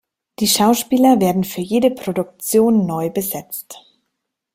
[0.39, 3.77] Die Schauspieler werden für jede Produktion neu besetzt.